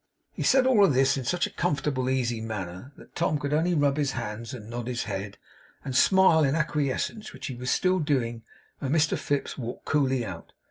[0.33, 3.97] He said all this in such a comfortable, easy manner, that Tom could only rub
[3.97, 5.37] his hands, and nod his head,
[5.85, 8.41] and smile in acquiescence which he was still doing,
[8.79, 10.53] when Mr Fips walked coolly out.